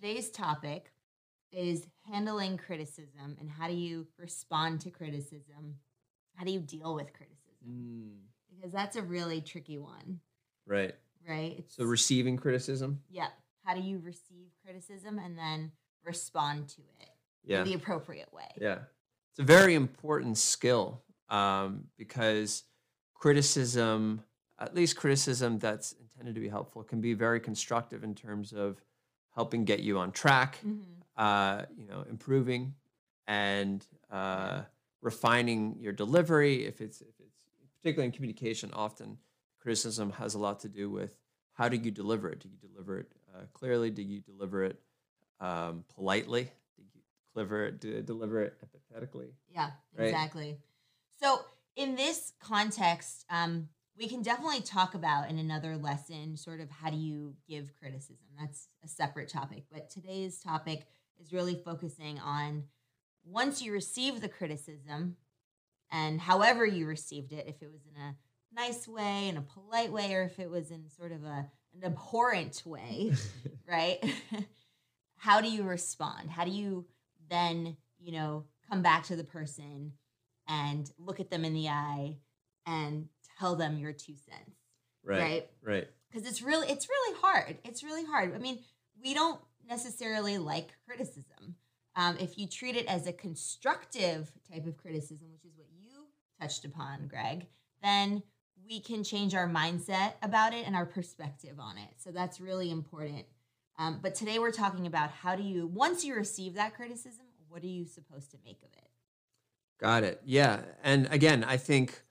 [0.00, 0.92] today's topic
[1.52, 5.74] is handling criticism and how do you respond to criticism?
[6.36, 7.36] How do you deal with criticism?
[7.68, 10.20] Mm, Because that's a really tricky one,
[10.66, 10.94] right.
[11.28, 11.56] right?
[11.58, 13.00] It's, So receiving criticism.
[13.10, 13.28] yeah.
[13.64, 15.72] How do you receive criticism and then
[16.04, 17.10] respond to it
[17.44, 17.58] Yeah.
[17.58, 18.48] in the appropriate way?
[18.58, 18.78] Yeah.
[19.30, 22.64] It's a very important skill um, because
[23.14, 24.22] criticism,
[24.58, 28.80] at least criticism that's intended to be helpful, can be very constructive in terms of
[29.34, 30.84] helping get you on track, Mhm.
[31.16, 32.74] uh, you know, improving
[33.26, 34.62] and uh,
[35.00, 36.64] refining your delivery.
[36.66, 37.44] If it's, if it's
[37.78, 39.18] particularly in communication, often
[39.60, 41.16] criticism has a lot to do with
[41.52, 42.40] how do you deliver it?
[42.40, 43.90] Do you deliver it uh, clearly?
[43.90, 44.80] Do you deliver it
[45.40, 46.44] um, politely?
[46.76, 47.02] Do you
[47.34, 49.30] deliver it, do, deliver it empathetically?
[49.48, 50.06] Yeah, Right.
[50.06, 50.58] exactly.
[51.20, 51.40] So
[51.76, 56.90] in this context, um, we can definitely talk about in another lesson sort of how
[56.90, 58.26] do you give criticism.
[58.38, 59.64] That's a separate topic.
[59.70, 60.86] But today's topic
[61.20, 62.64] is really focusing on
[63.24, 65.16] once you receive the criticism
[65.90, 68.16] and however you received it, if it was in a
[68.54, 71.84] nice way, in a polite way, or if it was in sort of a an
[71.84, 73.12] abhorrent way,
[73.68, 73.98] right?
[75.16, 76.30] How do you respond?
[76.30, 76.86] How do you
[77.28, 79.92] then, you know, come back to the person
[80.48, 82.16] and look at them in the eye
[82.66, 83.08] and
[83.40, 84.56] tell them your two cents,
[85.02, 85.20] Right.
[85.20, 85.50] right?
[85.62, 85.88] Right.
[86.10, 87.58] Because it's really it's really hard.
[87.64, 88.34] It's really hard.
[88.34, 88.58] I mean,
[89.02, 91.56] we don't necessarily like criticism.
[91.96, 96.06] Um, if you treat it as a constructive type of criticism, which is what you
[96.40, 97.46] touched upon, Greg,
[97.82, 98.22] then
[98.68, 101.90] we can change our mindset about it and our perspective on it.
[101.96, 103.24] So that's really important.
[103.78, 107.62] Um, but today we're talking about how do you, once you receive that criticism, what
[107.62, 108.88] are you supposed to make of it?
[109.80, 110.20] Got it.
[110.24, 110.60] Yeah.
[110.84, 112.02] And again, I think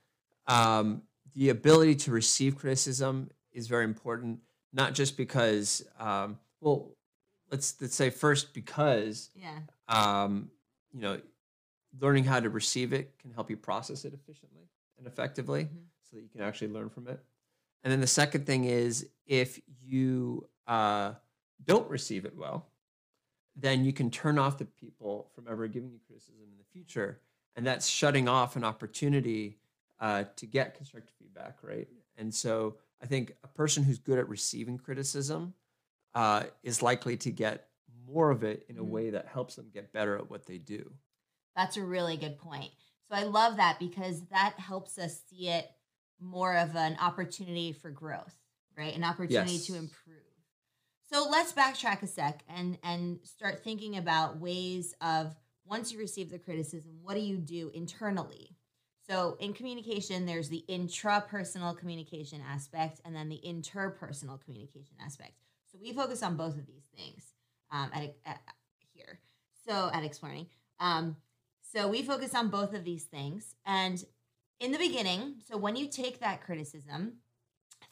[0.47, 4.39] um, the ability to receive criticism is very important,
[4.73, 6.95] not just because, um, well,
[7.51, 9.59] let's let's say first because Yeah.
[9.87, 10.51] um,
[10.91, 11.21] you know,
[11.99, 15.85] learning how to receive it can help you process it efficiently and effectively Mhm.
[16.03, 17.23] so that you can actually learn from it.
[17.83, 21.15] And then the second thing is if you uh,
[21.65, 22.71] don't receive it well,
[23.55, 27.21] then you can turn off the people from ever giving you criticism in the future.
[27.55, 29.58] And that's shutting off an opportunity
[29.99, 31.87] uh, to get constructive feedback, right?
[32.17, 35.53] And so I think a person who's good at receiving criticism
[36.15, 37.69] uh, is likely to get
[38.07, 38.89] more of it in a Mhm.
[38.91, 40.91] way that helps them get better at what they do.
[41.55, 42.71] That's a really good point.
[43.09, 45.69] So I love that because that helps us see it
[46.19, 48.35] more of an opportunity for growth,
[48.77, 48.95] right?
[48.95, 50.15] An opportunity to improve.
[51.11, 55.35] So let's backtrack a sec and and start thinking about ways of
[55.65, 58.58] once you receive the criticism, what do you do internally?
[59.09, 65.33] So in communication, there's the intrapersonal communication aspect and then the interpersonal communication aspect.
[65.71, 67.33] So we focus on both of these things
[67.71, 68.39] um, at, at
[68.93, 69.19] here.
[69.67, 70.45] So at Exploring.
[70.79, 71.15] Um,
[71.61, 73.55] so we focus on both of these things.
[73.65, 74.03] And
[74.59, 77.13] in the beginning, so when you take that criticism,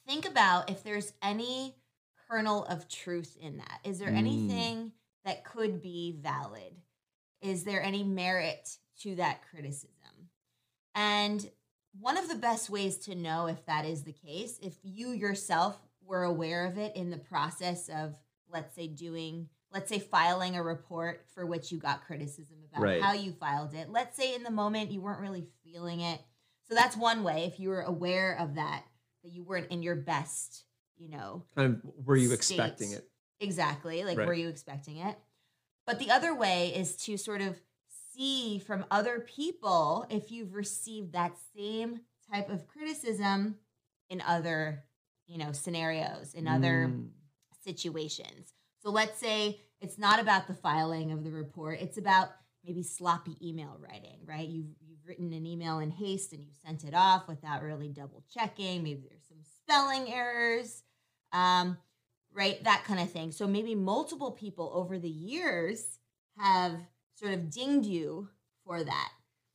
[0.08, 1.76] think about if there's any
[2.30, 3.80] kernel of truth in that.
[3.84, 4.18] Is there Mm.
[4.18, 4.92] anything
[5.26, 6.76] that could be valid?
[7.42, 9.92] Is there any merit to that criticism?
[10.98, 11.48] And
[12.00, 15.78] one of the best ways to know if that is the case, if you yourself
[16.04, 18.16] were aware of it in the process of,
[18.52, 23.02] let's say, doing, let's say, filing a report for which you got criticism about Right.
[23.02, 23.92] how you filed it.
[23.92, 26.20] Let's say in the moment you weren't really feeling it.
[26.68, 28.84] So that's one way if you were aware of that,
[29.24, 30.64] that you weren't in your best,
[30.96, 33.08] you know, Kind of were you expecting it?
[33.40, 34.04] Exactly.
[34.04, 34.26] Like, Right.
[34.26, 35.16] were you expecting it?
[35.86, 37.62] But the other way is to sort of
[38.18, 42.02] see from other people if you've received that same
[42.32, 43.56] type of criticism
[44.10, 44.84] in other,
[45.28, 47.10] you know, scenarios, in other Mm,
[47.64, 48.54] situations.
[48.82, 52.30] So let's say it's not about the filing of the report, it's about
[52.64, 54.48] maybe sloppy email writing, right?
[54.48, 58.24] You've, you've written an email in haste and you sent it off without really double
[58.34, 58.84] checking.
[58.84, 60.84] Maybe there's some spelling errors,
[61.32, 61.78] um,
[62.34, 62.62] right?
[62.64, 63.32] That kind of thing.
[63.32, 66.00] So maybe multiple people over the years
[66.38, 66.80] have
[67.18, 68.30] sort of dinged you
[68.66, 69.12] for that.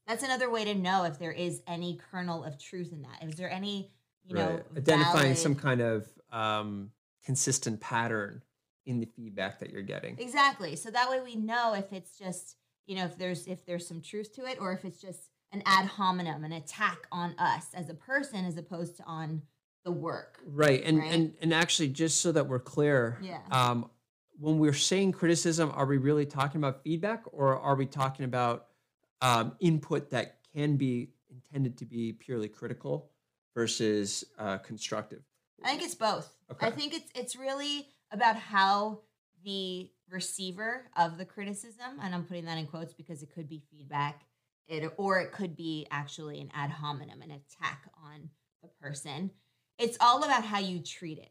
[0.07, 3.23] That's another way to know if there is any kernel of truth in that.
[3.29, 3.91] Is there any,
[4.25, 6.91] you know, identifying valid- some kind of um,
[7.25, 8.43] consistent pattern
[8.85, 10.19] in the feedback that you're getting.
[10.19, 10.75] Exactly.
[10.75, 12.57] So that way we know if it's just,
[12.87, 15.63] you know, if there's if there's some truth to it or if it's just an
[15.67, 19.43] ad hominem, an attack on us as a person as opposed to on
[19.85, 20.41] the work.
[20.47, 20.83] Right.
[20.83, 21.13] And Right?
[21.13, 23.39] and and actually just so that we're clear, Yeah.
[23.53, 23.89] um,
[24.43, 28.67] when we're saying criticism, are we really talking about feedback or are we talking about
[29.21, 33.13] um, input that can be intended to be purely critical
[33.55, 35.23] versus uh, constructive?
[35.65, 36.37] I think it's both.
[36.61, 39.03] I think it's it's really about how
[39.45, 43.63] the receiver of the criticism, and I'm putting that in quotes because it could be
[43.71, 44.23] feedback,
[44.67, 48.29] it or it could be actually an ad hominem, an attack on
[48.61, 49.31] the person.
[49.79, 51.31] It's all about how you treat it.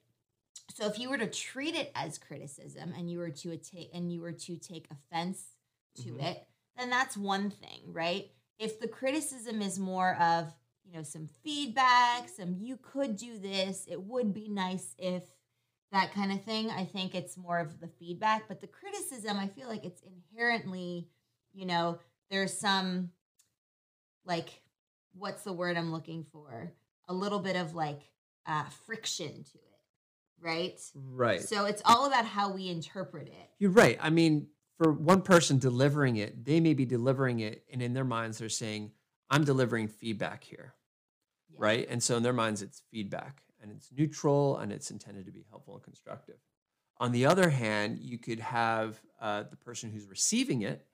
[0.75, 4.11] So if you were to treat it as criticism and you were to take and
[4.11, 5.55] you were to take offense
[5.97, 6.23] to Mhm.
[6.23, 6.47] it,
[6.77, 8.31] then that's one thing, right?
[8.57, 10.53] If the criticism is more of,
[10.83, 15.23] you know, some feedback, some you could do this, it would be nice if
[15.91, 19.47] that kind of thing, I think it's more of the feedback, but the criticism, I
[19.47, 21.09] feel like it's inherently,
[21.53, 23.11] you know, there's some
[24.25, 24.61] like
[25.13, 26.71] what's the word I'm looking for?
[27.07, 28.01] A little bit of like
[28.45, 29.70] uh friction to it,
[30.41, 30.79] right?
[30.95, 31.41] Right.
[31.41, 33.49] So it's all about how we interpret it.
[33.59, 33.97] You're right.
[34.01, 34.47] I mean,
[34.77, 38.49] for one person delivering it, they may be delivering it, and in their minds, they're
[38.49, 38.91] saying,
[39.29, 40.73] I'm delivering feedback here.
[41.51, 41.57] Yeah.
[41.59, 41.87] Right.
[41.89, 45.45] And so in their minds, it's feedback and it's neutral and it's intended to be
[45.49, 46.37] helpful and constructive.
[46.97, 50.85] On the other hand, you could have uh, the person who's receiving it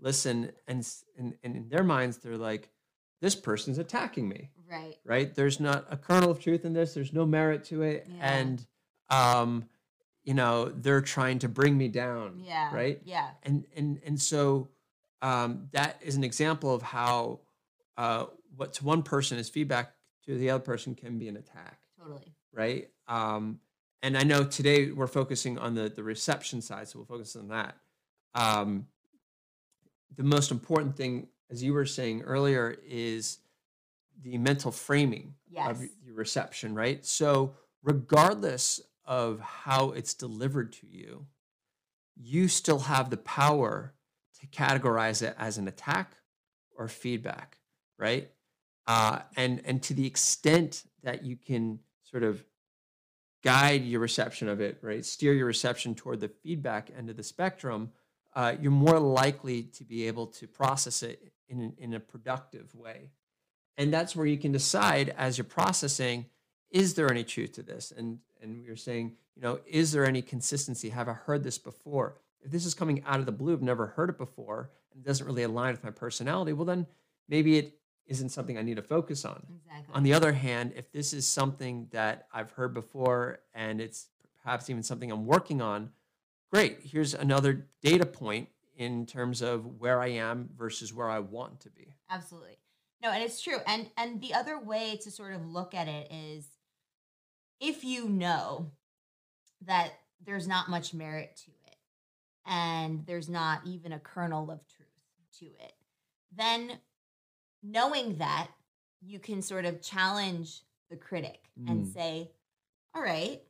[0.00, 0.86] listen, and,
[1.18, 2.68] and, and in their minds, they're like,
[3.20, 4.50] this person's attacking me.
[4.70, 4.96] Right.
[5.04, 5.34] right?
[5.34, 6.94] There's not a kernel of truth in this.
[6.94, 8.38] There's no merit to it, Yeah.
[8.38, 8.66] and
[9.14, 9.64] um,
[10.24, 12.74] you know they're trying to bring me down, Yeah.
[12.74, 13.00] right?
[13.04, 13.30] Yeah.
[13.42, 14.68] And and and so
[15.22, 17.40] um, that is an example of how
[17.96, 18.26] uh,
[18.56, 19.92] what to one person is feedback
[20.26, 22.34] to the other person can be an attack, Totally.
[22.52, 22.88] right?
[23.08, 23.60] Um,
[24.02, 27.48] and I know today we're focusing on the the reception side, so we'll focus on
[27.48, 27.76] that.
[28.34, 28.86] Um,
[30.16, 33.38] the most important thing, as you were saying earlier, is
[34.22, 35.34] the mental framing
[35.70, 37.04] of your reception, right?
[37.04, 41.26] So, regardless of how it's delivered to you,
[42.16, 43.94] you still have the power
[44.40, 46.16] to categorize it as an attack
[46.76, 47.58] or feedback,
[47.98, 48.30] right?
[48.86, 52.44] Uh, and and to the extent that you can sort of
[53.42, 57.22] guide your reception of it, right, steer your reception toward the feedback end of the
[57.22, 57.90] spectrum,
[58.34, 63.10] uh, you're more likely to be able to process it in in a productive way.
[63.76, 66.26] And that's where you can decide as you're processing,
[66.74, 67.92] is there any truth to this?
[67.96, 70.90] And and we are saying, you know, is there any consistency?
[70.90, 72.16] Have I heard this before?
[72.42, 75.06] If this is coming out of the blue, I've never heard it before, and it
[75.06, 76.86] doesn't really align with my personality, well, then
[77.26, 79.46] maybe it isn't something I need to focus on.
[79.64, 79.94] Exactly.
[79.94, 84.08] On the other hand, if this is something that I've heard before and it's
[84.42, 85.88] perhaps even something I'm working on,
[86.52, 86.80] great.
[86.82, 91.70] Here's another data point in terms of where I am versus where I want to
[91.70, 91.94] be.
[92.10, 92.58] Absolutely.
[93.02, 93.58] No, and it's true.
[93.66, 96.46] And and the other way to sort of look at it is
[97.60, 98.70] if you know
[99.62, 99.92] that
[100.24, 101.76] there's not much merit to it
[102.46, 104.88] and there's not even a kernel of truth
[105.38, 105.72] to it,
[106.34, 106.78] then
[107.62, 108.48] knowing that
[109.00, 111.92] you can sort of challenge the critic and Mm.
[111.92, 112.32] say,
[112.94, 113.42] "All right,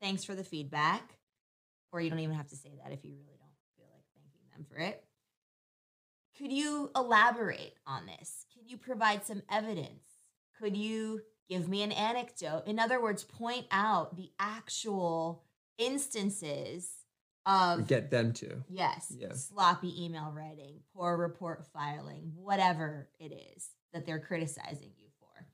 [0.00, 1.18] thanks for the feedback."
[1.90, 4.48] Or you don't even have to say that if you really don't feel like thanking
[4.50, 5.08] them for it
[6.38, 8.46] could you elaborate on this?
[8.54, 10.04] Could you provide some evidence?
[10.56, 12.64] Could you give me an anecdote?
[12.66, 15.44] In other words, point out the actual
[15.78, 16.90] instances
[17.46, 18.62] of Get them to.
[18.68, 19.32] yes, Yeah.
[19.32, 25.46] sloppy email writing, poor report filing, whatever it is that they're criticizing you for.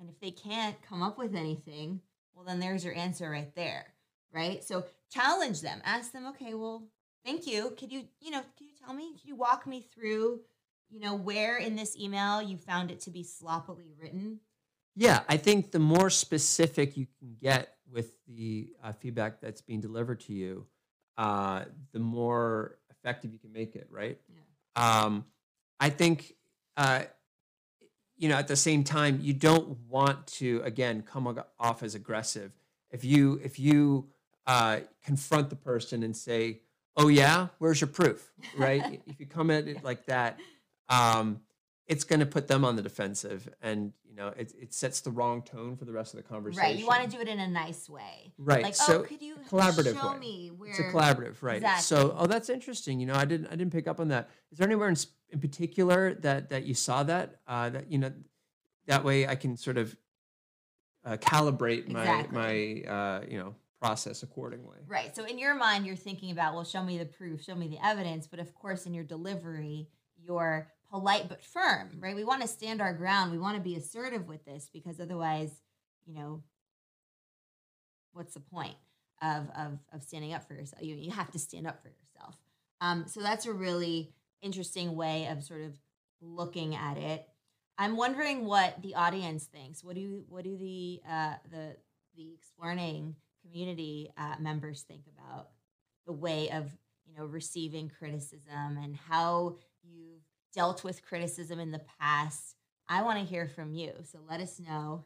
[0.00, 2.00] And if they can't come up with anything,
[2.34, 3.94] well then there's your answer right there,
[4.32, 4.64] right?
[4.64, 5.80] So challenge them.
[5.84, 6.88] Ask them, "Okay, well,
[7.24, 7.70] thank you.
[7.78, 10.40] Could you, you know, could you tell me, could you walk me through,
[10.88, 14.40] you know, where in this email you found it to be sloppily written?"
[14.96, 19.80] Yeah, I think the more specific you can get with the uh, feedback that's being
[19.80, 20.66] delivered to you,
[21.16, 24.18] uh, the more effective you can make it, right?
[24.28, 25.02] Yeah.
[25.02, 25.24] Um,
[25.78, 26.34] I think,
[26.76, 27.02] uh,
[28.16, 32.52] you know, at the same time, you don't want to again come off as aggressive.
[32.90, 34.08] If you if you
[34.46, 36.60] uh, confront the person and say,
[36.96, 39.00] "Oh yeah, where's your proof?" Right?
[39.06, 40.38] if you come at it like that,
[40.88, 41.40] um,
[41.86, 45.42] it's going to put them on the defensive, and know, it it sets the wrong
[45.42, 46.62] tone for the rest of the conversation.
[46.62, 46.76] Right.
[46.76, 48.32] You want to do it in a nice way.
[48.38, 48.62] right.
[48.62, 50.18] Like, so "Oh, could you collaborative show way.
[50.18, 51.62] me where it's a collaborative, right?
[51.80, 53.00] So, oh, that's interesting.
[53.00, 54.30] You know, I didn't, I didn't pick up on that.
[54.52, 54.96] Is there anywhere in,
[55.30, 57.40] in particular that that you saw that?
[57.46, 58.12] Uh, that you know,
[58.86, 59.96] that way I can sort of
[61.04, 62.38] uh, calibrate my Exactly.
[62.86, 64.78] my uh, you know process accordingly.
[64.86, 65.16] Right.
[65.16, 67.78] So in your mind, you're thinking about, well, show me the proof, show me the
[67.84, 68.26] evidence.
[68.26, 69.88] But of course, in your delivery,
[70.22, 72.16] you're polite but firm, right?
[72.16, 73.32] We want to stand our ground.
[73.32, 75.52] We want to be assertive with this because otherwise,
[76.06, 76.42] you know,
[78.12, 78.76] what's the point
[79.22, 80.82] of of of standing up for yourself?
[80.82, 82.36] You you have to stand up for yourself.
[82.80, 85.74] Um, so that's a really interesting way of sort of
[86.20, 87.26] looking at it.
[87.78, 89.84] I'm wondering what the audience thinks.
[89.84, 91.76] What do what do the uh, the
[92.16, 95.48] the exploring community uh, members think about
[96.06, 96.70] the way of
[97.10, 100.19] you know, receiving criticism and how you've
[100.54, 102.56] dealt with criticism in the past.
[102.88, 103.92] I want to hear from you.
[104.02, 105.04] So let us know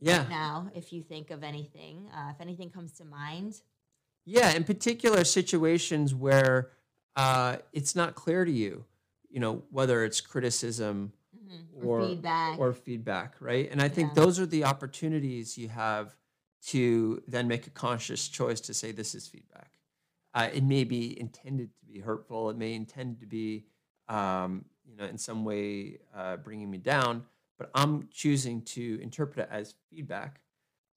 [0.00, 0.26] Yeah.
[0.28, 3.62] now if you think of anything, uh, if anything comes to mind.
[4.24, 6.70] Yeah, in particular situations where
[7.16, 8.84] uh, it's not clear to you,
[9.28, 11.66] you know, whether it's criticism Mhm.
[11.82, 12.58] Or, or feedback.
[12.58, 13.68] or feedback, right?
[13.70, 14.24] And I think Yeah.
[14.24, 16.16] those are the opportunities you have
[16.66, 19.72] to then make a conscious choice to say this is feedback.
[20.34, 22.50] Uh, it may be intended to be hurtful.
[22.50, 23.66] It may intend to be,
[24.08, 27.24] um, you know, in some way uh, bringing me down.
[27.58, 30.40] But I'm choosing to interpret it as feedback,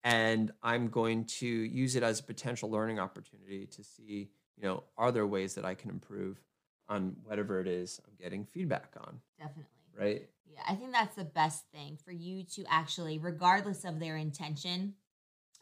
[0.03, 4.83] and I'm going to use it as a potential learning opportunity to see, you know,
[4.97, 6.41] are there ways that I can improve
[6.89, 9.65] on whatever it is I'm getting feedback on, Definitely.
[9.97, 10.29] right?
[10.51, 14.95] Yeah, I think that's the best thing for you to actually, regardless of their intention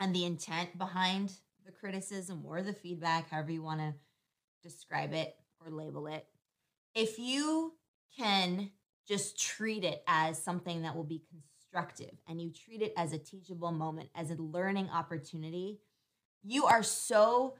[0.00, 1.32] and the intent behind
[1.64, 3.94] the criticism or the feedback, however you want to
[4.62, 5.34] describe it
[5.64, 6.26] or label it,
[6.96, 7.74] if you
[8.18, 8.70] can
[9.06, 13.18] just treat it as something that will be constructive and you treat it as a
[13.18, 15.78] teachable moment, as a learning opportunity,
[16.42, 17.54] you are so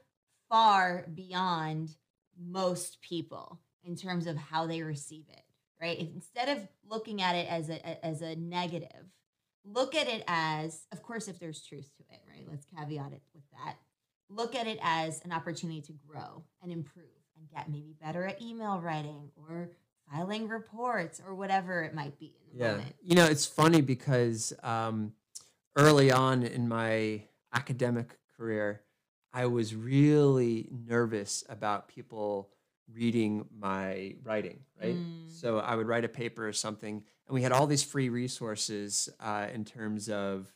[0.49, 1.90] far beyond
[2.37, 5.43] most people in terms of how they receive it
[5.81, 5.99] right?
[5.99, 9.07] If, instead of looking at it as a as a negative
[9.64, 12.47] look at it as of course if there's truth to it right?
[12.49, 13.76] Let's caveat it with that.
[14.28, 17.05] Look at it as an opportunity to grow and improve
[17.37, 19.71] and get maybe better at email writing or
[20.11, 22.71] filing reports or whatever it might be in the Yeah.
[22.73, 25.12] moment You know, it's funny because um,
[25.76, 28.83] early on in my academic career,
[29.33, 32.50] I was really nervous about people
[32.93, 34.97] reading my writing, right?
[34.97, 35.31] Mm.
[35.31, 39.09] So I would write a paper or something, and we had all these free resources
[39.21, 40.52] uh, in terms of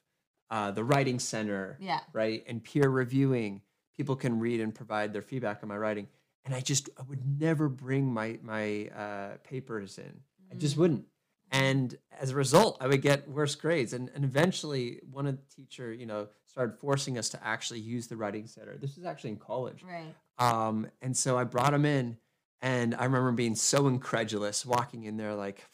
[0.51, 2.45] uh, the Writing Center, yeah right?
[2.47, 3.63] And peer reviewing.
[3.97, 6.09] People can read and provide their feedback on my writing.
[6.45, 10.21] And I just, I would never bring my, my uh, papers in.
[10.51, 10.79] I just Mm.
[10.79, 11.05] wouldn't.
[11.53, 13.93] And as a result, I would get worse grades.
[13.93, 18.07] And, and eventually, one of the teacher, you know, started forcing us to actually use
[18.07, 18.77] the writing center.
[18.77, 19.83] This was actually in college.
[19.85, 22.17] right Um, and so I brought him in,
[22.63, 25.65] and I remember being so incredulous, walking in there like,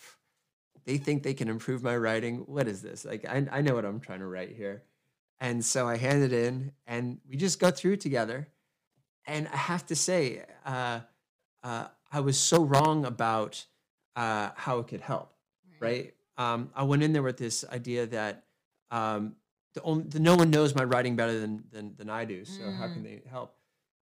[0.84, 2.38] they think they can improve my writing.
[2.46, 3.04] What is this?
[3.04, 4.82] Like, I, I know what I'm trying to write here.
[5.40, 8.48] And so I handed in, and we just go through together.
[9.26, 11.00] And I have to say, uh,
[11.62, 13.64] uh, I was so wrong about
[14.14, 15.32] uh, how it could help
[15.80, 16.14] right?
[16.38, 18.44] Um, I went in there with this idea that
[18.90, 19.36] um,
[19.74, 22.44] the, only, the no one knows my writing better than than, than I do.
[22.44, 23.56] So how can they help?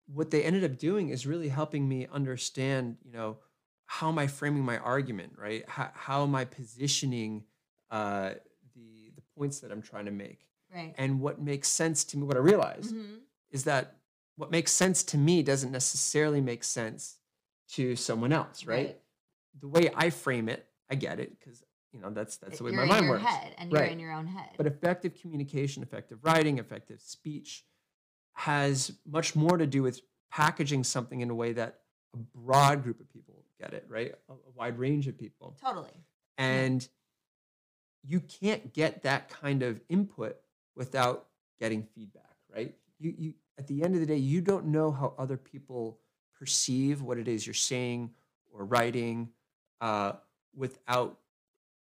[0.06, 3.38] What they ended up doing is really helping me understand, you know,
[3.86, 5.64] how am I framing my argument, right?
[5.68, 7.44] How, how am I positioning
[7.90, 8.34] uh,
[8.74, 10.46] the the points that I'm trying to make?
[10.74, 13.20] right And what makes sense to me, what I realized Mhm.
[13.50, 13.96] is that
[14.36, 17.18] what makes sense to me doesn't necessarily make sense
[17.70, 18.86] to someone else, right?
[18.86, 19.00] Right.
[19.60, 21.62] The way I frame it, I get it because
[21.92, 23.24] you know that's that's the way you're my in mind your works.
[23.24, 27.64] head and you're in your own head But effective communication, effective writing, effective speech
[28.34, 30.00] has much more to do with
[30.30, 31.78] packaging something in a way that
[32.12, 34.12] a broad group of people get it, right?
[34.28, 35.56] A, a wide range of people.
[35.60, 35.90] totally
[36.36, 36.86] And
[38.02, 40.36] you can't get that kind of input
[40.74, 41.26] without
[41.60, 42.74] getting feedback, right?
[42.98, 45.98] You, you at the end of the day, you don't know how other people
[46.38, 48.10] perceive what it is you're saying
[48.52, 49.30] or writing
[49.80, 50.12] uh,
[50.56, 51.18] without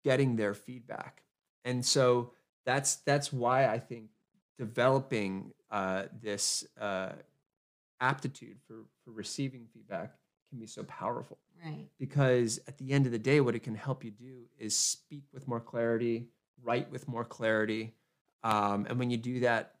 [0.04, 1.22] getting their feedback.
[1.64, 2.32] And so
[2.64, 4.10] that's that's why I think
[4.58, 7.12] developing uh, this uh,
[8.00, 10.14] aptitude for for receiving feedback
[10.50, 13.74] can be so powerful right because at the end of the day what it can
[13.74, 16.28] help you do is speak with more clarity
[16.62, 17.94] write with more clarity
[18.42, 19.74] um, and when you do that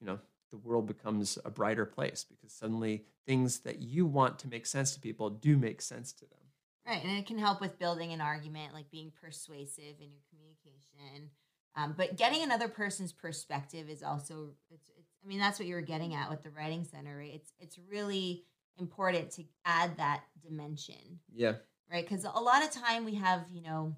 [0.00, 0.18] you know
[0.54, 4.94] the world becomes a brighter place because suddenly things that you want to make sense
[4.94, 6.38] to people do make sense to them
[6.86, 11.30] Right, and it can help with building an argument, like being persuasive in your communication.
[11.74, 15.76] Um, but getting another person's perspective is also, it's, it's, I mean, that's what you
[15.76, 17.32] were getting at with the writing center, right?
[17.32, 18.44] It's it's really
[18.78, 21.54] important to add that dimension, yeah
[21.90, 22.04] right?
[22.08, 23.96] Because a lot of time we have, you know,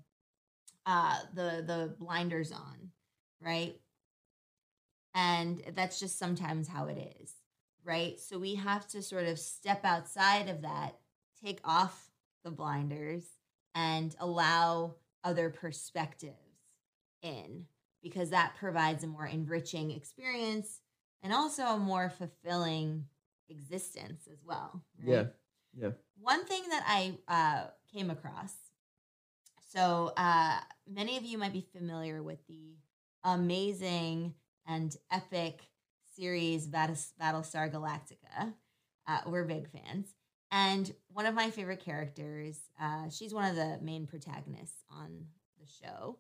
[0.85, 2.91] uh, the the blinders on,
[3.41, 3.81] right?
[5.17, 7.33] And that's just sometimes how it is,
[7.83, 8.21] right?
[8.21, 10.99] So we have to sort of step outside of that,
[11.43, 12.11] take off
[12.45, 13.25] the blinders,
[13.75, 16.35] and allow other perspectives
[17.23, 17.65] in
[18.03, 20.81] because that provides a more enriching experience
[21.23, 23.07] and also a more fulfilling
[23.49, 24.83] existence as well.
[24.99, 25.09] right?
[25.09, 25.25] yeah
[25.75, 28.53] yeah One thing that I uh, came across.
[29.73, 32.77] So uh, many of you might be familiar with the
[33.25, 34.35] amazing
[34.67, 35.61] and epic
[36.17, 38.55] series Battlestar Galactica.
[39.09, 40.15] Uh, we're big fans,
[40.51, 45.27] And one of my favorite characters, uh, she's one of the main protagonists on
[45.61, 46.19] the show,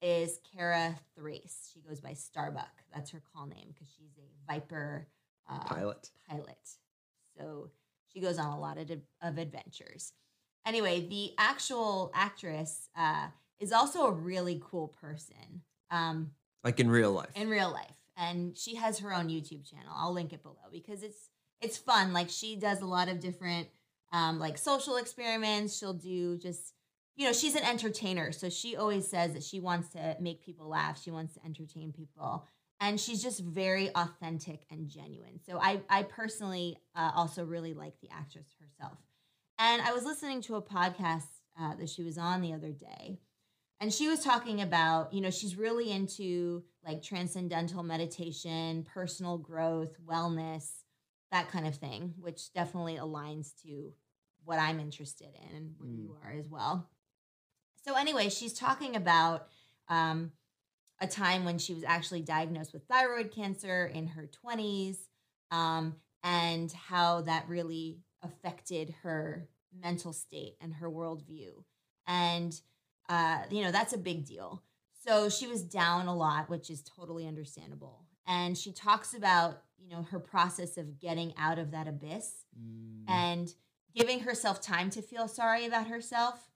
[0.00, 1.70] is Kara Thrace.
[1.72, 2.70] She goes by Starbuck.
[2.94, 5.08] That's her call name because she's a Viper
[5.50, 6.10] uh, Pilot.
[6.28, 6.68] pilot.
[7.36, 7.70] So
[8.12, 8.90] she goes on a lot of,
[9.22, 10.12] of adventures.
[10.64, 13.28] Anyway, the actual actress uh,
[13.58, 16.30] is also a really cool person um,
[16.64, 17.30] Like in real life.
[17.34, 19.92] in real life, and she has her own YouTube channel.
[19.94, 22.12] I'll link it below because it's it's fun.
[22.12, 23.68] Like she does a lot of different
[24.12, 25.76] um, like social experiments.
[25.76, 26.74] She'll do just
[27.16, 30.68] you know she's an entertainer, so she always says that she wants to make people
[30.68, 31.00] laugh.
[31.02, 32.46] She wants to entertain people
[32.80, 35.40] and she's just very authentic and genuine.
[35.44, 38.98] So I, I personally uh, also really like the actress herself.
[39.58, 41.26] And I was listening to a podcast
[41.60, 43.18] uh, that she was on the other day,
[43.80, 49.96] and she was talking about, you know, she's really into like transcendental meditation, personal growth,
[50.04, 50.68] wellness,
[51.30, 53.92] that kind of thing, which definitely aligns to
[54.44, 55.98] what I'm interested in and what Mm.
[55.98, 56.88] you are as well.
[57.84, 59.48] So anyway, she's talking about
[59.88, 60.32] um,
[61.00, 64.96] a time when she was actually diagnosed with thyroid cancer in her 20s
[65.50, 71.62] um, and how that really affected her mental state and her worldview.
[72.06, 72.58] And,
[73.08, 74.62] uh, you know, that's a big deal.
[75.06, 78.04] So she was down a lot, which is totally understandable.
[78.26, 83.04] And she talks about, you know, her process of getting out of that abyss Mm.
[83.08, 83.54] and
[83.94, 86.50] giving herself time to feel sorry about herself,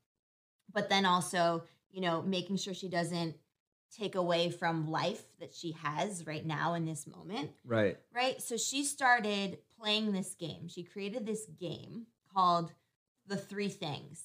[0.72, 3.36] but then also, you know, making sure she doesn't
[3.96, 7.98] take away from life that she has right now in this moment, right.
[8.14, 8.40] right?
[8.42, 10.66] So she started playing this game.
[10.68, 12.72] She created this game called
[13.26, 14.24] The Three Things.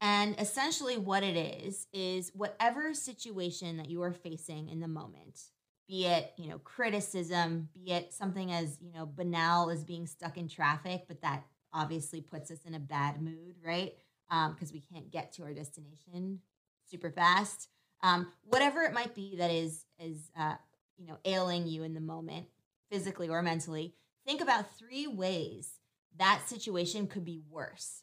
[0.00, 5.40] And essentially, what it is, is whatever situation that you are facing in the moment,
[5.88, 10.36] be it, you know, criticism, be it something as, you know, banal as being stuck
[10.36, 13.94] in traffic, but that obviously puts us in a bad mood, right?
[14.28, 16.40] Because we can't get to our destination
[16.90, 17.68] super fast.
[18.02, 20.56] Um, whatever it might be that is, is uh,
[20.98, 22.46] you know, ailing you in the moment,
[22.90, 23.94] physically or mentally,
[24.26, 25.78] think about three ways
[26.18, 28.02] that situation could be worse.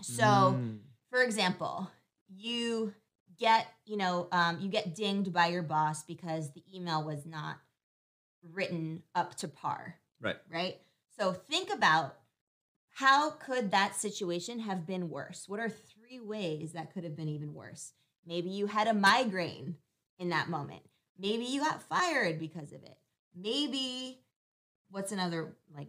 [0.00, 0.78] So, Mm.
[1.10, 1.90] For example,
[2.28, 2.94] you
[3.38, 7.56] get, you know, um, you get dinged by your boss because the email was not
[8.52, 10.36] written up to par, right.
[10.52, 10.76] right?
[11.18, 12.16] So think about
[12.90, 15.44] how could that situation have been worse?
[15.48, 17.92] What are three ways that could have been even worse?
[18.26, 19.76] Maybe you had a migraine
[20.18, 20.82] in that moment.
[21.18, 22.96] Maybe you got fired because of it.
[23.34, 24.18] Maybe
[24.90, 25.88] what's another like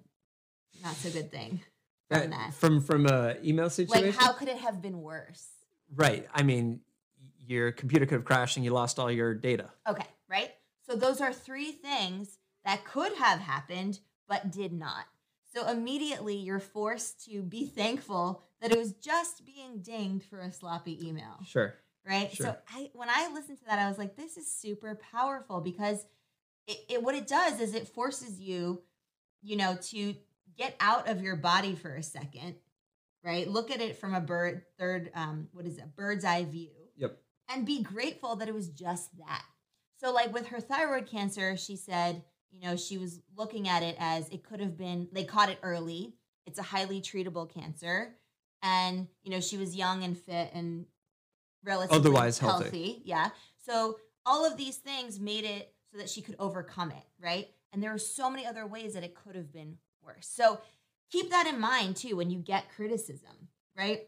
[0.84, 1.62] not so good thing
[2.10, 2.54] from Uh, that?
[2.54, 4.08] From from a email situation.
[4.08, 5.48] Like how could it have been worse?
[5.95, 6.28] Right.
[6.34, 6.82] I mean,
[7.48, 9.72] your computer could have crashed and you lost all your data.
[9.88, 10.52] Okay, right?
[10.86, 15.06] So those are three things that could have happened but did not.
[15.54, 20.52] So immediately you're forced to be thankful that it was just being dinged for a
[20.52, 21.74] sloppy email, Sure.
[22.06, 22.32] right?
[22.32, 22.58] So Sure.
[22.72, 26.06] I when I listened to that I was like this is super powerful because
[26.67, 28.84] it, it what it does is it forces you
[29.41, 30.13] you know to
[30.60, 32.56] get out of your body for a second,
[33.24, 33.48] right?
[33.48, 35.95] Look at it from a bird third um what is it?
[35.95, 37.17] bird's eye view Yep.
[37.48, 39.43] and be grateful that it was just that.
[40.00, 43.95] So, like with her thyroid cancer, she said, you know, she was looking at it
[44.00, 46.13] as it could have been, they caught it early.
[46.45, 48.15] It's a highly treatable cancer.
[48.62, 50.86] And, you know, she was young and fit and
[51.63, 53.02] relatively Otherwise healthy.
[53.04, 53.30] Yeah.
[53.65, 57.48] So, all of these things made it so that she could overcome it, right?
[57.72, 60.28] And there were so many other ways that it could have been worse.
[60.28, 60.60] So,
[61.12, 64.08] keep that in mind too when you get criticism, right?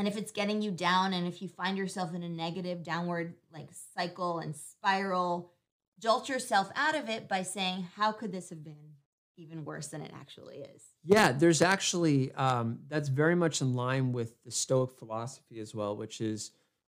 [0.00, 3.34] and if it's getting you down and if you find yourself in a negative downward
[3.52, 5.52] like cycle and spiral
[5.98, 8.94] jolt yourself out of it by saying how could this have been
[9.36, 14.12] even worse than it actually is Yeah, there's actually um, that's very much in line
[14.12, 16.50] with the Stoic philosophy as well, which is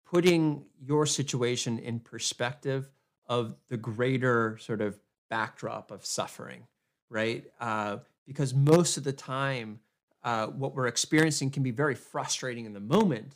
[0.06, 2.90] putting your situation in perspective
[3.26, 6.66] of the greater sort of backdrop of suffering,
[7.10, 7.44] right?
[7.60, 7.98] Uh,
[8.30, 9.80] because most of the time,
[10.22, 13.34] uh, what we're experiencing can be very frustrating in the moment,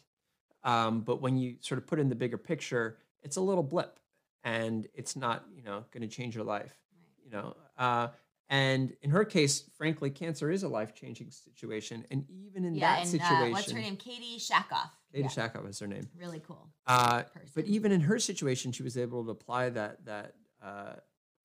[0.63, 3.99] um, but when you sort of put in the bigger picture, it's a little blip,
[4.45, 6.77] and it's not you know going to change your life,
[7.25, 7.57] you know.
[7.77, 8.07] Uh,
[8.49, 12.07] and in her case, frankly, cancer is a life changing situation.
[12.13, 15.27] And even in yeah that and situation, uh, what's her name Katee Sackhoff Katee yeah,
[15.27, 16.09] Sackhoff is her name.
[16.17, 17.25] really cool Uh,
[17.57, 20.93] but even in her situation, she was able to apply that that uh,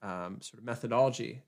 [0.03, 1.41] um, sort of methodology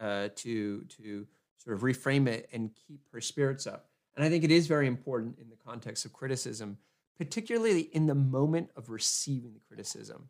[0.00, 3.86] uh, to to sort of reframe it and keep her spirits up.
[4.16, 6.78] And I think it is very important in the context of criticism,
[7.18, 10.28] particularly in the moment of receiving the criticism,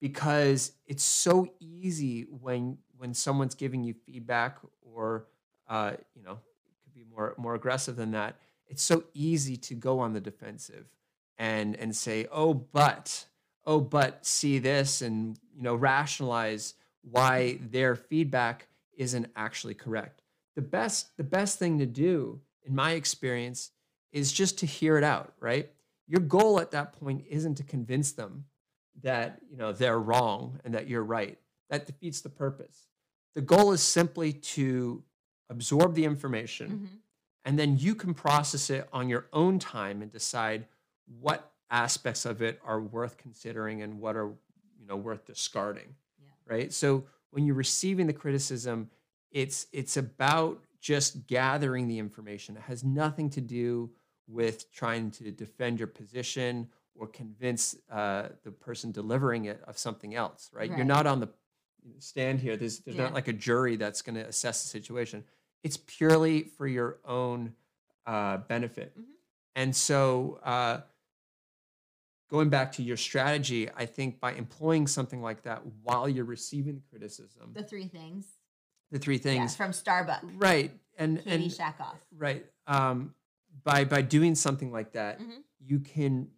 [0.00, 5.26] because it's so easy when when someone's giving you feedback or
[5.68, 9.74] uh, you know it could be more more aggressive than that, it's so easy to
[9.74, 10.86] go on the defensive
[11.38, 13.26] and and say, "Oh, but
[13.64, 20.22] oh, but see this," and you know, rationalize why their feedback isn't actually correct.
[20.56, 23.70] The best the best thing to do, in my experience,
[24.12, 25.32] is just to hear it out.
[25.40, 25.70] Right.
[26.06, 28.44] Your goal at that point isn't to convince them
[29.02, 31.38] that you know they're wrong and that you're right.
[31.70, 32.88] That defeats the purpose.
[33.34, 35.02] The goal is simply to
[35.48, 36.98] absorb the information Mhm.
[37.44, 40.66] and then you can process it on your own time and decide
[41.20, 44.28] what aspects of it are worth considering and what are
[44.78, 46.28] you know worth discarding Yeah.
[46.46, 48.88] right so when you're receiving the criticism
[49.30, 53.90] it's it's about just gathering the information it has nothing to do
[54.28, 60.14] with trying to defend your position or convince uh, the person delivering it of something
[60.14, 61.28] else right, you're not on the
[61.98, 63.04] stand here there's there's Yeah.
[63.04, 65.24] not like a jury that's going to assess the situation
[65.64, 67.54] it's purely for your own
[68.04, 68.98] uh, benefit.
[68.98, 69.04] Mhm.
[69.54, 70.80] And so, uh,
[72.32, 76.74] going back to your strategy, I think by employing something like that while you're receiving
[76.76, 78.24] the criticism, The three things.
[78.90, 80.32] the three Yeah, things, from Starbucks.
[80.36, 80.72] right?
[80.96, 81.98] And Katee and Sackhoff.
[82.16, 83.14] right, um,
[83.64, 85.42] by by doing something like that, Mhm.
[85.60, 86.30] you can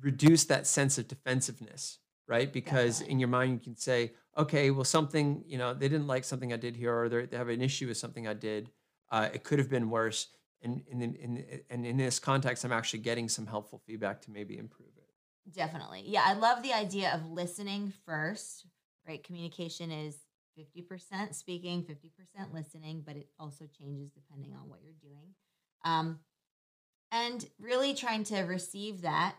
[0.00, 2.50] reduce that sense of defensiveness, right?
[2.50, 3.12] Because Definitely.
[3.12, 6.52] in your mind, you can say, okay, well, something, you know, they didn't like something
[6.54, 8.70] I did here, or they have an issue with something I did.
[9.10, 10.28] Uh, it could have been worse.
[10.62, 14.56] And, in, in, and in this context, I'm actually getting some helpful feedback to maybe
[14.58, 15.52] improve it.
[15.52, 16.04] Definitely.
[16.06, 18.66] Yeah, I love the idea of listening first,
[19.06, 19.22] right?
[19.22, 20.16] Communication is
[20.58, 25.34] 50% speaking, 50% listening, but it also changes depending on what you're doing.
[25.84, 26.18] Um,
[27.12, 29.36] and really trying to receive that,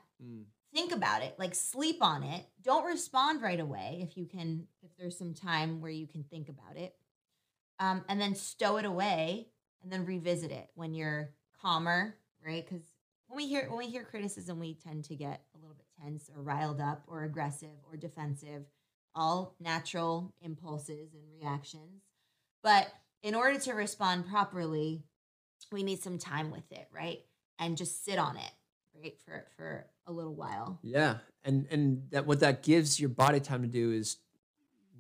[0.74, 2.46] think about it, like sleep on it.
[2.62, 6.50] Don't respond right away if you can, if there's some time where you can think
[6.50, 6.96] about it.
[7.80, 9.50] Um, and then stow it away
[9.84, 11.30] and then revisit it when you're
[11.62, 12.66] calmer, right?
[12.68, 12.86] Because
[13.28, 16.30] when we hear when we hear criticism, we tend to get a little bit tense
[16.36, 18.64] or riled up or aggressive or defensive,
[19.16, 22.04] all natural impulses and reactions.
[22.64, 22.88] But
[23.24, 25.04] in order to respond properly,
[25.72, 27.20] we need some time with it, right?
[27.60, 28.52] And just sit on it,
[29.02, 30.80] right, for for a little while.
[30.82, 31.18] Yeah.
[31.44, 34.18] And, and that what that gives your body time to do is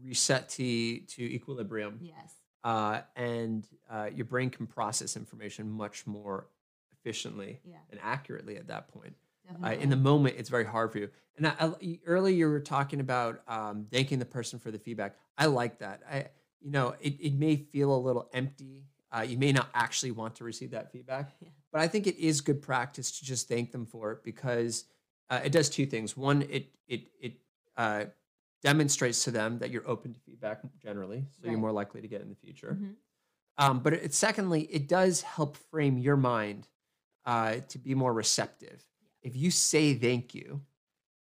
[0.01, 1.99] reset to, to equilibrium.
[2.01, 2.33] Yes.
[2.63, 6.47] Uh, and uh, your brain can process information much more
[6.91, 7.77] efficiently Yeah.
[7.91, 9.15] and accurately at that point.
[9.63, 11.09] Uh, in the moment, it's very hard for you.
[11.37, 15.15] And I, I, earlier, you were talking about um, thanking the person for the feedback.
[15.37, 16.01] I like that.
[16.11, 16.25] I,
[16.59, 18.83] you know, it, it may feel a little empty.
[19.09, 21.47] Uh, you may not actually want to receive that feedback, Yeah.
[21.71, 24.83] but I think it is good practice to just thank them for it because
[25.29, 26.17] uh, it does two things.
[26.17, 27.33] One, it it it
[27.77, 28.05] uh,
[28.63, 32.21] demonstrates to them that you're open to feedback generally, so you're more likely to get
[32.21, 32.77] in the future.
[32.79, 32.95] Mhm.
[33.57, 36.67] Um, but it, secondly, it does help frame your mind
[37.25, 38.83] uh, to be more receptive.
[39.21, 40.61] If you say thank you,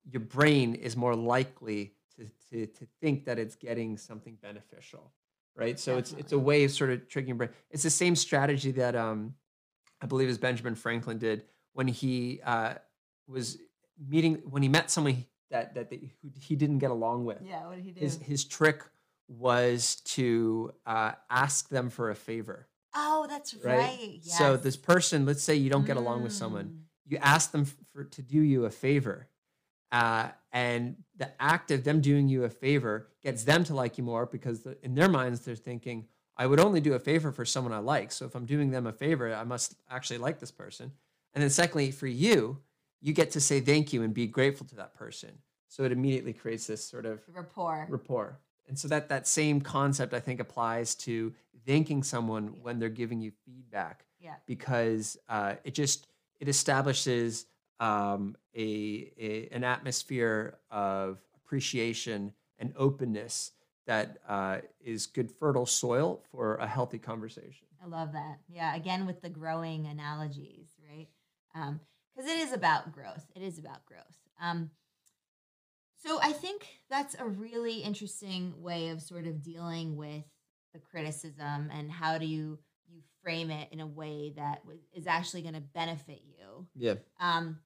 [0.05, 5.13] your brain is more likely to, to, to think that it's getting something beneficial,
[5.57, 5.79] right?
[5.79, 7.51] So it's it's a way of sort of tricking your brain.
[7.71, 9.35] It's the same strategy that um,
[10.01, 12.75] I believe is Benjamin Franklin did when he uh,
[13.27, 13.59] was
[14.09, 17.67] meeting when he met someone that that, who he didn't get along with Yeah.
[17.67, 18.01] What did he do?
[18.01, 18.83] his his trick
[19.29, 23.77] was to uh, ask them for a favor, oh, that's right?
[23.79, 24.19] right.
[24.25, 26.79] So this person, let's say you don't get along with someone, Mm.
[27.07, 29.29] you ask them for to do you a favor,
[29.93, 34.05] uh, and the act of them doing you a favor gets them to like you
[34.05, 37.45] more because the, in their minds they're thinking, I would only do a favor for
[37.45, 38.11] someone I like.
[38.13, 40.91] So if I'm doing them a favor, I must actually like this person.
[41.35, 42.59] And then secondly, for you,
[43.01, 45.31] you get to say thank you and be grateful to that person.
[45.69, 47.87] So it immediately creates this sort of rapport.
[47.89, 48.41] rapport.
[48.69, 51.33] And so that that same concept I think applies to
[51.67, 54.35] thanking someone when they're giving you feedback yeah.
[54.47, 56.07] because uh, it just
[56.39, 57.47] it establishes
[57.81, 63.53] um, a, a an atmosphere of appreciation and openness
[63.87, 67.67] that uh, is good fertile soil for a healthy conversation.
[67.83, 68.39] I love that.
[68.49, 71.09] Yeah, again with the growing analogies, right?
[72.21, 73.25] Because it is about growth.
[73.35, 74.05] It is about growth.
[74.43, 74.71] Um,
[76.03, 80.25] so I think that's a really interesting way of sort of dealing with
[80.75, 85.43] the criticism and how do you you frame it in a way that is actually
[85.43, 86.67] going to benefit you.
[86.75, 86.95] Yeah.
[87.21, 87.59] Um,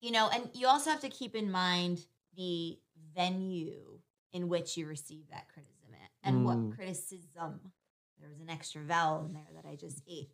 [0.00, 2.04] you know, and you also have to keep in mind
[2.36, 2.78] the
[3.16, 3.98] venue
[4.32, 6.44] in which you receive that criticism and Mm.
[6.44, 7.72] what criticism.
[8.18, 10.30] There was an extra vowel in there that I just ate.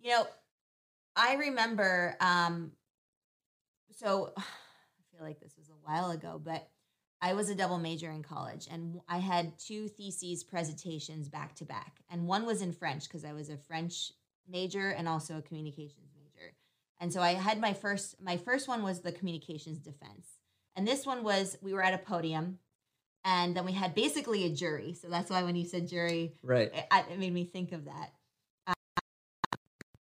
[0.00, 0.26] You know,
[1.14, 2.16] I remember.
[2.20, 2.72] Um,
[3.96, 4.42] so I
[5.16, 6.68] feel like this was a while ago, but
[7.22, 11.64] I was a double major in college, and I had two theses presentations back to
[11.64, 14.12] back, and one was in French because I was a French
[14.48, 16.54] major and also a communications major.
[16.98, 20.28] And so I had my first my first one was the communications defense.
[20.76, 22.58] And this one was we were at a podium
[23.24, 24.94] and then we had basically a jury.
[24.94, 26.70] So that's why when you said jury, Right.
[26.74, 28.12] it, it made me think of that.
[28.66, 28.72] Uh,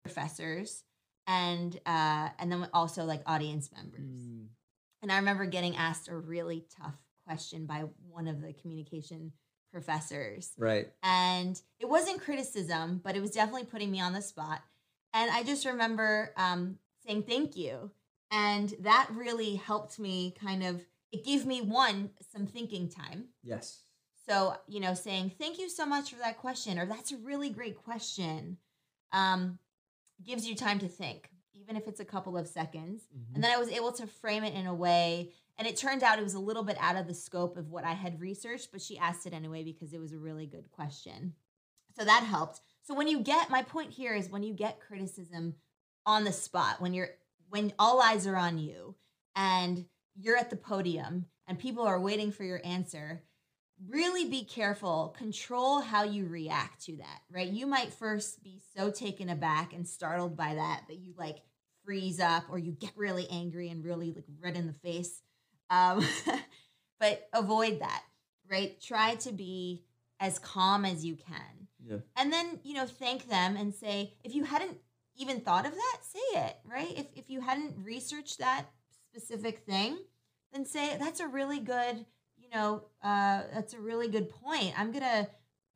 [0.02, 0.84] professors
[1.28, 4.00] and uh, and then also like audience members.
[4.10, 4.46] Mm,
[5.02, 9.32] And I remember getting asked a really tough question by one of the communication
[9.70, 10.52] professors.
[10.56, 10.88] right.
[11.02, 14.62] And it wasn't criticism, but it was definitely putting me on the spot.
[15.12, 17.90] And I just remember um, saying thank you.
[18.30, 20.80] And that really helped me kind of,
[21.12, 23.26] it gave me one, some thinking time.
[23.42, 23.80] Yes.
[24.26, 27.50] So, you know, saying thank you so much for that question, or that's a really
[27.50, 28.58] great question,
[29.12, 29.58] um,
[30.22, 33.02] gives you time to think, even if it's a couple of seconds.
[33.14, 33.34] Mhm.
[33.34, 36.18] And then I was able to frame it in a way, and it turned out
[36.18, 38.82] it was a little bit out of the scope of what I had researched, but
[38.82, 41.34] she asked it anyway because it was a really good question.
[41.96, 42.60] So that helped.
[42.82, 45.56] So when you get, my point here is when you get criticism
[46.06, 47.10] on the spot, when you're,
[47.48, 48.94] when all eyes are on you
[49.34, 53.24] and you're at the podium and people are waiting for your answer,
[53.86, 57.48] really be careful control how you react to that right?
[57.48, 61.38] You might first be so taken aback and startled by that that you like
[61.84, 65.22] freeze up or you get really angry and really like red in the face
[65.70, 66.04] um,
[67.00, 68.02] but avoid that
[68.50, 68.80] right?
[68.80, 69.84] Try to be
[70.20, 71.68] as calm as you can.
[71.86, 71.98] Yeah.
[72.16, 74.76] and then you know thank them and say if you hadn't
[75.16, 76.98] even thought of that say it right?
[76.98, 78.66] If, if you hadn't researched that
[79.12, 79.98] specific thing
[80.52, 82.04] then say that's a really good
[82.50, 85.26] you know uh, that's a really good point i'm gonna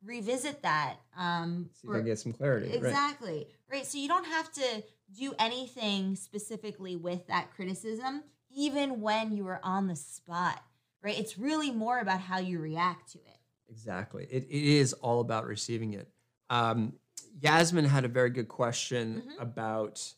[0.03, 2.71] revisit that um See if I or- get some clarity.
[2.73, 4.83] Exactly right so you don't have to
[5.15, 8.23] do anything specifically with that criticism
[8.55, 10.61] even when you are on the spot
[11.01, 13.27] right it's really more about how you react to it
[13.69, 14.27] Exactly.
[14.29, 16.07] It, it is all about receiving it.
[16.51, 16.93] Um,
[17.41, 19.41] Yasmin had a very good question Mhm.
[19.41, 20.13] about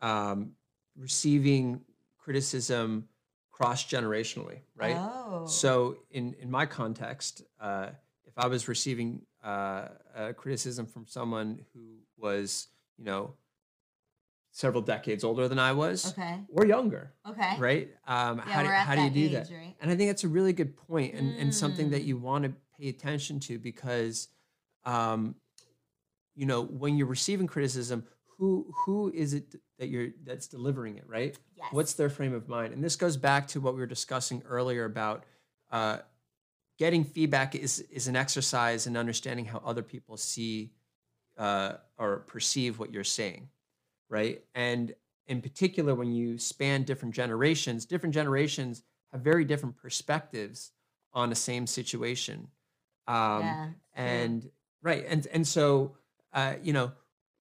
[0.00, 0.52] um,
[0.96, 1.82] receiving
[2.16, 3.06] criticism
[3.56, 4.96] cross generationally, right?
[4.98, 7.90] oh So, in, in my context, uh,
[8.24, 12.66] if I was receiving uh, uh, criticism from someone who was,
[12.98, 13.34] you know,
[14.50, 17.88] several decades older than I was okay or younger, okay right?
[18.08, 19.50] Um, yeah how do, how do you do age, that?
[19.54, 22.06] right And I think that's a really good point and, and something that Mm.
[22.06, 24.28] you want to pay attention to because,
[24.84, 25.34] um,
[26.34, 28.04] you know, when you're receiving criticism,
[28.38, 31.36] who who is it that you're that's delivering it, right?
[31.56, 32.72] yes What's their frame of mind?
[32.72, 35.24] And this goes back to what we were discussing earlier about
[35.70, 35.98] uh,
[36.78, 40.72] getting feedback is is an exercise in understanding how other people see
[41.38, 43.48] uh, or perceive what you're saying,
[44.08, 44.42] right?
[44.54, 44.94] And
[45.26, 48.82] in particular, when you span different generations, different generations
[49.12, 50.72] have very different perspectives
[51.12, 52.48] on the same situation.
[53.06, 54.50] Um, yeah and
[54.82, 55.96] right and and so
[56.32, 56.92] uh, you know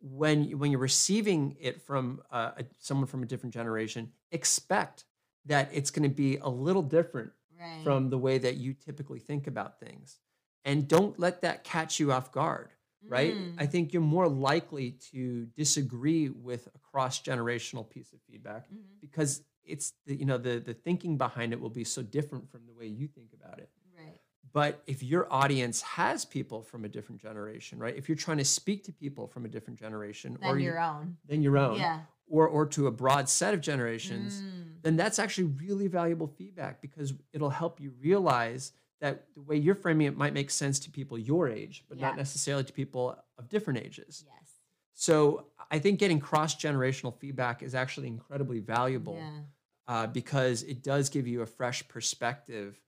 [0.05, 5.05] when you- when you're receiving it from uh, a, someone from a different generation expect
[5.45, 9.19] that it's going to be a little different right from the way that you typically
[9.19, 10.19] think about things
[10.65, 12.69] and don't let that catch you off guard
[13.07, 13.53] right Mm.
[13.57, 18.99] i think you're more likely to disagree with a cross generational piece of feedback Mhm.
[19.01, 22.65] because it's the, you know the the thinking behind it will be so different from
[22.65, 23.69] the way you think about it
[24.53, 27.95] but if your audience has people from a different generation, right?
[27.95, 30.79] If you're trying to speak to people from a different generation then or you- your
[30.79, 34.81] own than your own, yeah or or to a broad set of generations, Mm.
[34.83, 39.75] then that's actually really valuable feedback because it'll help you realize that the way you're
[39.75, 42.07] framing it might make sense to people your age, but Yeah.
[42.07, 44.23] not necessarily to people of different ages.
[44.25, 44.59] yes
[44.93, 49.41] So I think getting cross generational feedback is actually incredibly valuable yeah
[49.87, 52.79] uh, because it does give you a fresh perspective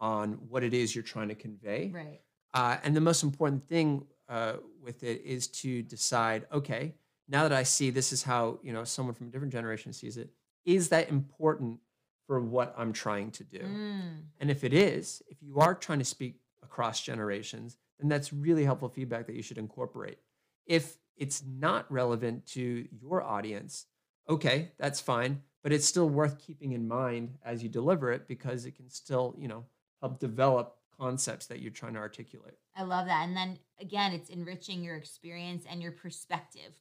[0.00, 1.90] on what it is you're trying to convey.
[1.94, 2.20] right
[2.54, 6.94] Uh, and the most important thing uh, with it is to decide, okay,
[7.28, 10.16] now that I see this is how you know someone from a different generation sees
[10.16, 10.30] it,
[10.64, 11.80] is that important
[12.26, 13.58] for what I'm trying to do?
[13.58, 14.22] Mm.
[14.38, 18.64] And if it is, if you are trying to speak across generations, then that's really
[18.64, 20.18] helpful feedback that you should incorporate.
[20.66, 23.86] If it's not relevant to your audience,
[24.28, 28.64] okay, that's fine, but it's still worth keeping in mind as you deliver it because
[28.64, 29.64] it can still, you know,
[30.00, 32.54] help develop concepts that you're trying to articulate.
[32.76, 33.26] I love that.
[33.26, 36.72] And then again, it's enriching your experience and your perspective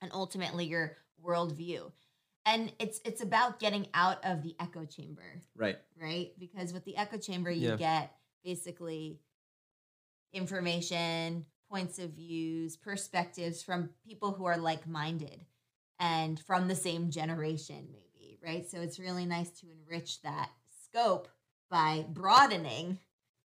[0.00, 1.90] and ultimately your worldview.
[2.46, 5.78] And it's it's about getting out of the echo chamber, Right.
[6.00, 6.32] right?
[6.38, 7.76] Because with the echo chamber, you Yeah.
[7.76, 9.20] get basically
[10.32, 15.46] information, points of views, perspectives from people who are like-minded
[15.98, 18.68] and from the same generation, maybe, right?
[18.68, 20.50] So it's really nice to enrich that
[20.82, 21.28] scope
[21.70, 22.98] by broadening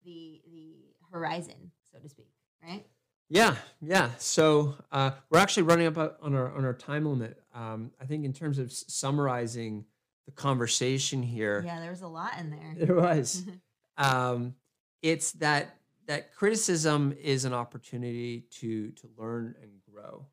[0.05, 0.75] the the
[1.13, 2.29] horizon, so to speak,
[2.63, 2.85] right?
[3.31, 4.11] Yeah, yeah.
[4.19, 7.43] So uh, we're actually running up on our on our time limit.
[7.55, 9.85] Um, I think in terms of s- summarizing
[10.27, 12.87] the conversation here, Yeah, there was a lot in there.
[12.87, 13.45] there was.
[13.99, 14.55] um,
[15.03, 15.77] it's that
[16.07, 20.27] that criticism is an opportunity to to learn and grow,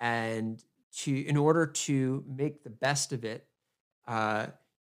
[0.00, 0.62] and
[0.98, 3.46] to in order to make the best of it,
[4.08, 4.46] uh,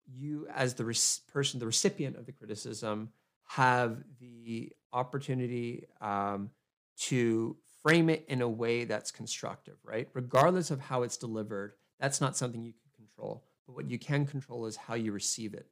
[0.05, 0.83] you as the
[1.31, 3.09] person, the recipient of the criticism,
[3.45, 6.49] have the opportunity um,
[6.97, 10.07] to frame it in a way that's constructive, right?
[10.13, 13.43] Regardless of how it's delivered, that's not something you can control.
[13.67, 15.67] But what you can control is how you receive it.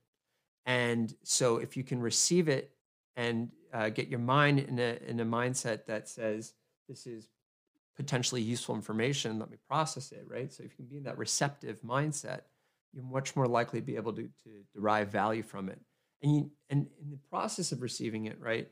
[0.66, 2.72] And so if you can receive it
[3.16, 6.54] and uh, get your mind in a, in a mindset that says,
[6.88, 7.30] this is
[7.96, 10.52] potentially useful information, let me process it, right?
[10.52, 12.42] So if you can be in that receptive mindset,
[12.94, 15.80] you're much more likely to be able to, to derive value from it.
[16.22, 18.70] And, you, and in the process of receiving it, right,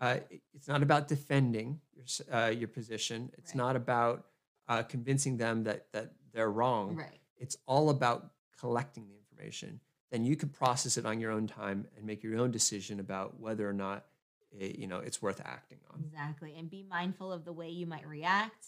[0.00, 0.18] uh,
[0.54, 3.30] it's not about defending your, uh, your position.
[3.38, 3.58] It's Right.
[3.58, 4.26] not about
[4.68, 7.20] uh, convincing them that, that they're wrong Right.
[7.38, 9.80] it's all about collecting the information
[10.12, 13.40] then you could process it on your own time and make your own decision about
[13.40, 14.04] whether or not
[14.52, 16.54] it, you know it's worth acting on Exactly.
[16.58, 18.66] And be mindful of the way you might react.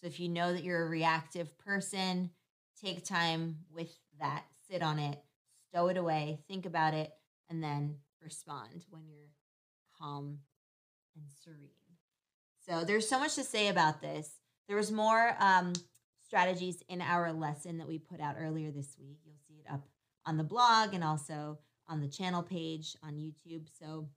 [0.00, 2.30] So if you know that you're a reactive person,
[2.80, 5.18] take time with that, sit on it,
[5.68, 7.12] stow it away, think about it,
[7.48, 9.30] and then respond when you're
[9.98, 10.38] calm
[11.16, 11.70] and serene.
[12.66, 14.30] So there's so much to say about this.
[14.66, 15.72] There was more um,
[16.24, 19.18] strategies in our lesson that we put out earlier this week.
[19.24, 19.80] You'll see it up
[20.26, 23.66] on the blog and also on the channel page on YouTube.
[23.78, 24.08] So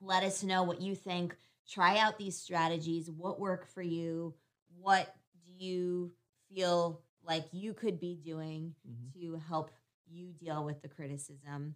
[0.00, 1.36] let us know what you think.
[1.70, 3.10] Try out these strategies.
[3.10, 4.34] What work for you?
[4.80, 5.14] What
[5.46, 6.12] do you
[6.52, 9.12] feel like you could be doing Mhm.
[9.20, 9.70] to help
[10.06, 11.74] you deal with the criticism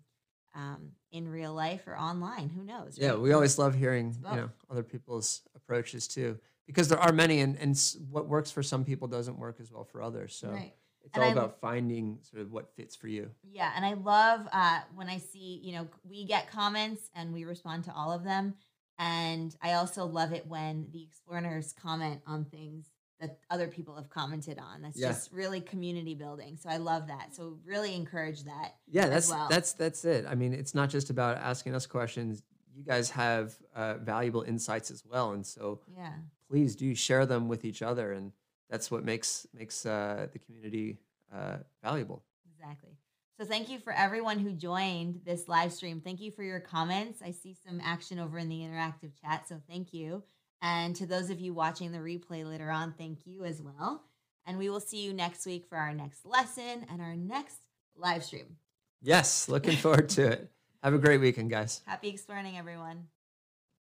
[0.54, 2.48] um, in real life or online?
[2.50, 2.98] Who knows?
[2.98, 3.20] yeah right?
[3.20, 7.56] we always love hearing you know other people's approaches too because there are many and,
[7.56, 7.78] and
[8.10, 10.74] what works for some people doesn't work as well for others so Right.
[11.04, 13.94] it's And all I- about finding sort of what fits for you Yeah, and I
[13.94, 18.12] love uh, when I see, you know, we get comments and we respond to all
[18.12, 18.54] of them.
[18.98, 22.86] And I also love it when the explorers comment on things
[23.20, 24.82] that other people have commented on.
[24.82, 25.08] That's Yeah.
[25.08, 26.56] just really community building.
[26.56, 27.34] So I love that.
[27.34, 28.76] So really encourage that.
[28.86, 29.48] yeah as that's well.
[29.50, 32.42] that's that's it i mean it's not just about asking us questions
[32.74, 36.14] you guys have uh, valuable insights as well and so Yeah.
[36.50, 38.32] please do share them with each other and
[38.70, 40.98] that's what makes makes uh, the community
[41.32, 42.96] uh, valuable Exactly.
[43.40, 46.00] So thank you for everyone who joined this live stream.
[46.00, 47.22] Thank you for your comments.
[47.22, 50.24] I see some action over in the interactive chat, so thank you.
[50.60, 54.02] And to those of you watching the replay later on, thank you as well.
[54.46, 57.58] And we will see you next week for our next lesson and our next
[57.96, 58.56] live stream.
[59.02, 60.50] yes looking forward to it
[60.82, 63.06] have a great weekend guys Happy exploring, everyone.